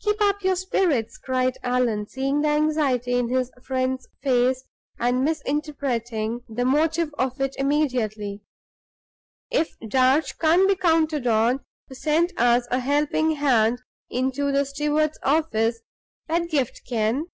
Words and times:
"Keep 0.00 0.22
up 0.22 0.42
your 0.42 0.56
spirits!" 0.56 1.18
cried 1.18 1.58
Allan, 1.62 2.06
seeing 2.08 2.40
the 2.40 2.48
anxiety 2.48 3.12
in 3.18 3.28
his 3.28 3.52
friend's 3.62 4.08
face, 4.22 4.64
and 4.98 5.22
misinterpreting 5.22 6.42
the 6.48 6.64
motive 6.64 7.14
of 7.18 7.38
it 7.38 7.54
immediately. 7.58 8.40
"If 9.50 9.78
Darch 9.86 10.38
can't 10.38 10.66
be 10.66 10.74
counted 10.74 11.26
on 11.26 11.60
to 11.90 11.94
send 11.94 12.32
us 12.38 12.66
a 12.70 12.78
helping 12.80 13.32
hand 13.32 13.82
into 14.08 14.50
the 14.52 14.64
steward's 14.64 15.18
office, 15.22 15.80
Pedgift 16.26 16.80
can." 16.88 17.26